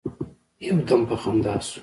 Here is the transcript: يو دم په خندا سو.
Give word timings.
يو 0.65 0.75
دم 0.87 1.01
په 1.09 1.15
خندا 1.21 1.55
سو. 1.67 1.79